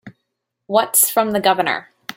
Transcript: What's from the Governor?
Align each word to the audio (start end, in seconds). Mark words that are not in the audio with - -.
What's 0.65 1.11
from 1.11 1.29
the 1.29 1.39
Governor? 1.39 1.89